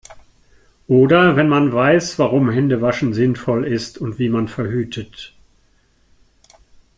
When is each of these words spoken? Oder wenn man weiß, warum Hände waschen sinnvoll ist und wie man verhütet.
Oder 0.87 1.35
wenn 1.35 1.47
man 1.47 1.71
weiß, 1.73 2.17
warum 2.17 2.49
Hände 2.49 2.81
waschen 2.81 3.13
sinnvoll 3.13 3.67
ist 3.67 3.99
und 3.99 4.17
wie 4.17 4.29
man 4.29 4.47
verhütet. 4.47 5.37